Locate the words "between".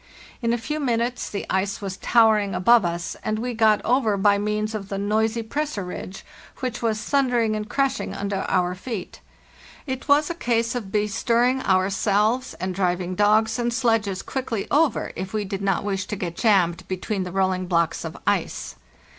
16.87-17.21